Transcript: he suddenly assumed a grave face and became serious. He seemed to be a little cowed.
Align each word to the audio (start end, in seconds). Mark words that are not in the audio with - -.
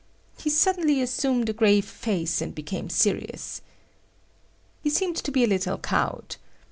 he 0.39 0.49
suddenly 0.49 0.99
assumed 0.99 1.47
a 1.47 1.53
grave 1.53 1.85
face 1.85 2.41
and 2.41 2.55
became 2.55 2.89
serious. 2.89 3.61
He 4.81 4.89
seemed 4.89 5.17
to 5.17 5.31
be 5.31 5.43
a 5.43 5.47
little 5.47 5.77
cowed. 5.77 6.37